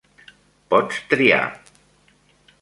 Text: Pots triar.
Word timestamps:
Pots 0.73 0.97
triar. 1.11 1.43